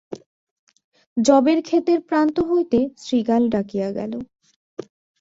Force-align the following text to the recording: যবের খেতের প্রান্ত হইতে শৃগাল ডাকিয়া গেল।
যবের 1.17 1.59
খেতের 1.65 1.99
প্রান্ত 2.09 2.35
হইতে 2.49 2.79
শৃগাল 2.97 3.43
ডাকিয়া 3.53 3.89
গেল। 3.91 4.13